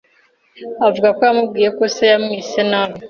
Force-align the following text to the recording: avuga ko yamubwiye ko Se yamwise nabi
avuga 0.87 1.09
ko 1.15 1.21
yamubwiye 1.27 1.69
ko 1.77 1.83
Se 1.95 2.03
yamwise 2.11 2.59
nabi 2.69 2.99